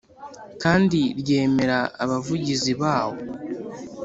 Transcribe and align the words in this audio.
kandi 0.63 0.99
ryemera 1.19 1.79
Abavugizi 2.03 2.73
bawo. 2.81 3.17